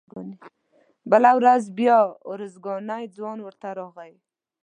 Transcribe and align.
بله 1.11 1.31
ورځ 1.39 1.63
بیا 1.79 1.97
ارزګانی 2.31 3.03
ځوان 3.15 3.37
ورته 3.41 3.67
راغی. 3.77 4.13